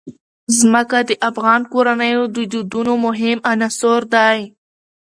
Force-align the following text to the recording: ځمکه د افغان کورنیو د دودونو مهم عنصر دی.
ځمکه 0.57 0.97
د 1.09 1.11
افغان 1.29 1.61
کورنیو 1.73 2.23
د 2.35 2.37
دودونو 2.51 2.93
مهم 3.05 3.37
عنصر 3.51 4.01
دی. 4.13 4.39